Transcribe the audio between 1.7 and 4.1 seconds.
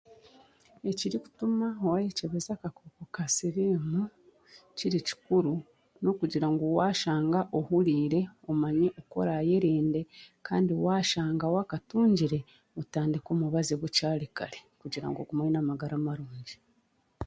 waayekyebeza akakooko ka siriimu